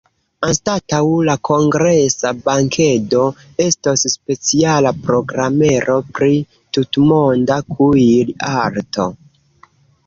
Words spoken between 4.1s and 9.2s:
speciala programero pri tutmonda kuir-arto.